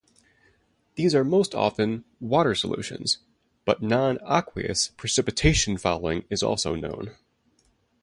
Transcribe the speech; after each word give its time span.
These 0.95 1.13
are 1.13 1.23
most 1.23 1.53
often 1.53 2.05
water 2.19 2.55
solutions, 2.55 3.19
but 3.65 3.83
non-aqueous 3.83 4.87
precipitation 4.97 5.77
fouling 5.77 6.25
is 6.27 6.41
also 6.41 6.73
known. 6.73 7.11